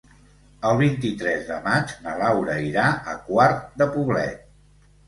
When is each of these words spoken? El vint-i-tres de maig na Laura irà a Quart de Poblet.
El 0.69 0.79
vint-i-tres 0.79 1.45
de 1.51 1.59
maig 1.67 1.93
na 2.07 2.17
Laura 2.23 2.59
irà 2.71 2.87
a 3.13 3.17
Quart 3.31 3.65
de 3.85 3.93
Poblet. 3.97 4.47